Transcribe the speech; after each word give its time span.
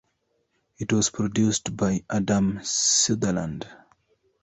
It 0.79 0.91
was 0.93 1.11
produced 1.11 1.77
by 1.77 2.03
Adam 2.09 2.59
Sutherland. 2.63 3.67